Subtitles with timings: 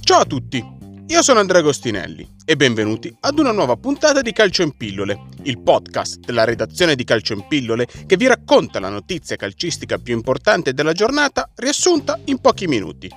[0.00, 0.64] Ciao a tutti,
[1.06, 5.60] io sono Andrea Agostinelli e benvenuti ad una nuova puntata di Calcio in Pillole, il
[5.60, 10.72] podcast della redazione di Calcio in Pillole che vi racconta la notizia calcistica più importante
[10.72, 13.10] della giornata riassunta in pochi minuti.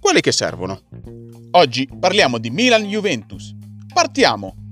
[0.00, 0.80] Quelli che servono.
[1.50, 3.54] Oggi parliamo di Milan-Juventus.
[3.92, 4.63] Partiamo!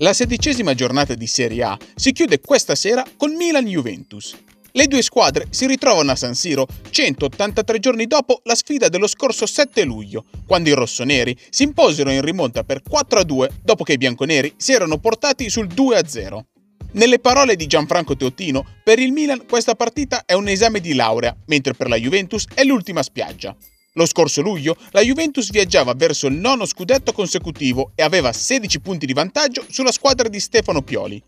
[0.00, 4.36] La sedicesima giornata di Serie A si chiude questa sera con Milan-Juventus.
[4.70, 9.44] Le due squadre si ritrovano a San Siro 183 giorni dopo la sfida dello scorso
[9.44, 14.54] 7 luglio, quando i rossoneri si imposero in rimonta per 4-2 dopo che i bianconeri
[14.56, 16.42] si erano portati sul 2-0.
[16.92, 21.36] Nelle parole di Gianfranco Teotino, per il Milan questa partita è un esame di laurea,
[21.46, 23.56] mentre per la Juventus è l'ultima spiaggia.
[23.98, 29.06] Lo scorso luglio la Juventus viaggiava verso il nono scudetto consecutivo e aveva 16 punti
[29.06, 31.20] di vantaggio sulla squadra di Stefano Pioli.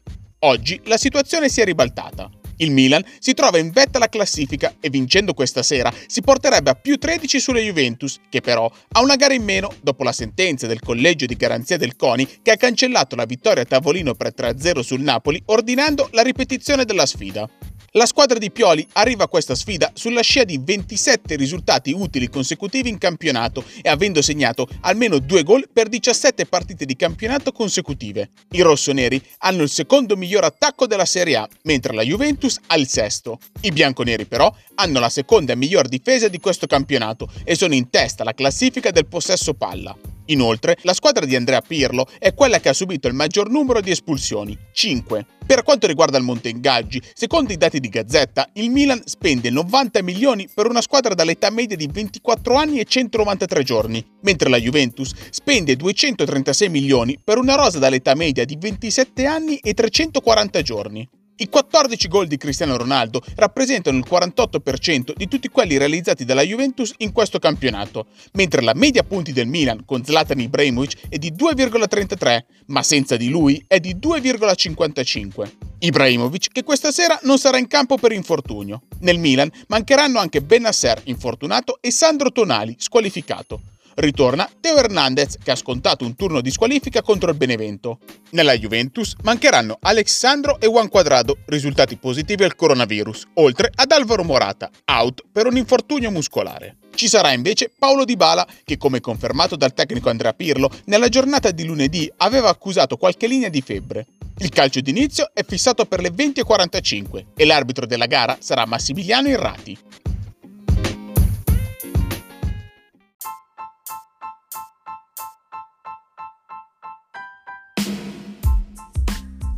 [0.43, 2.31] Oggi la situazione si è ribaltata.
[2.59, 6.75] Il Milan si trova in vetta alla classifica e vincendo questa sera si porterebbe a
[6.75, 10.79] più 13 sulla Juventus, che però ha una gara in meno dopo la sentenza del
[10.79, 15.01] collegio di garanzia del CONI che ha cancellato la vittoria a tavolino per 3-0 sul
[15.01, 17.51] Napoli ordinando la ripetizione della sfida.
[17.95, 22.89] La squadra di Pioli arriva a questa sfida sulla scia di 27 risultati utili consecutivi
[22.89, 28.31] in campionato e avendo segnato almeno due gol per 17 partite di campionato consecutive.
[28.53, 32.87] I rossoneri hanno il secondo miglior attacco della Serie A, mentre la Juventus ha il
[32.87, 33.41] sesto.
[33.63, 38.23] I bianconeri però hanno la seconda miglior difesa di questo campionato e sono in testa
[38.23, 39.97] alla classifica del possesso palla.
[40.27, 43.91] Inoltre, la squadra di Andrea Pirlo è quella che ha subito il maggior numero di
[43.91, 45.27] espulsioni, 5.
[45.45, 50.03] Per quanto riguarda il monte ingaggi, secondo i dati di Gazzetta, il Milan spende 90
[50.03, 55.13] milioni per una squadra dall'età media di 24 anni e 193 giorni, mentre la Juventus
[55.31, 61.09] spende 236 milioni per una rosa dall'età media di 27 anni e 340 giorni.
[61.41, 66.93] I 14 gol di Cristiano Ronaldo rappresentano il 48% di tutti quelli realizzati dalla Juventus
[66.99, 72.41] in questo campionato, mentre la media punti del Milan con Zlatan Ibrahimovic è di 2,33,
[72.67, 75.70] ma senza di lui è di 2,55.
[75.81, 78.83] Ibrahimovic che questa sera non sarà in campo per infortunio.
[79.01, 83.61] Nel Milan mancheranno anche Benasser infortunato e Sandro Tonali squalificato
[84.01, 87.99] ritorna Teo Hernandez che ha scontato un turno di squalifica contro il Benevento.
[88.31, 94.71] Nella Juventus mancheranno Alexandro e Juan Quadrado, risultati positivi al coronavirus, oltre ad Alvaro Morata,
[94.87, 96.77] out per un infortunio muscolare.
[96.95, 101.51] Ci sarà invece Paolo Di Bala che, come confermato dal tecnico Andrea Pirlo, nella giornata
[101.51, 104.07] di lunedì aveva accusato qualche linea di febbre.
[104.43, 109.79] Il calcio d'inizio è fissato per le 20.45 e l'arbitro della gara sarà Massimiliano Irrati.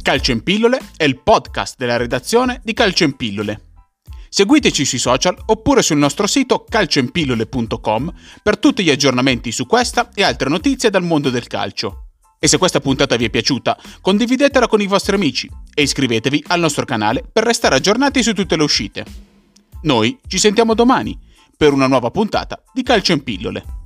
[0.03, 3.60] Calcio in Pillole è il podcast della redazione di Calcio in Pillole.
[4.28, 8.12] Seguiteci sui social oppure sul nostro sito calcioinpillole.com
[8.43, 12.06] per tutti gli aggiornamenti su questa e altre notizie dal mondo del calcio.
[12.44, 16.58] E se questa puntata vi è piaciuta, condividetela con i vostri amici e iscrivetevi al
[16.58, 19.04] nostro canale per restare aggiornati su tutte le uscite.
[19.82, 21.16] Noi ci sentiamo domani
[21.56, 23.81] per una nuova puntata di Calcio in Pillole.